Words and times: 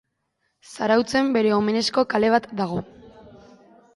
Zarautzen 0.69 1.29
bere 1.35 1.51
omenezko 1.59 2.05
kale 2.13 2.33
bat 2.37 2.47
dago. 2.61 2.83